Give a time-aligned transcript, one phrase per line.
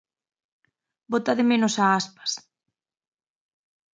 [1.13, 2.31] Bota de menos a Aspas.